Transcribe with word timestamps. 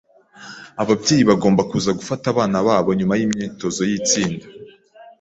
Ababyeyi 0.81 1.23
bagomba 1.31 1.61
kuza 1.69 1.91
gufata 1.99 2.25
abana 2.33 2.57
babo 2.67 2.89
nyuma 2.99 3.13
yimyitozo 3.19 3.81
yitsinda. 3.89 4.45